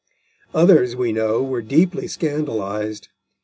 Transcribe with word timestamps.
Others, 0.55 0.95
we 0.95 1.13
know, 1.13 1.43
were 1.43 1.61
deeply 1.61 2.07
scandalised. 2.07 3.09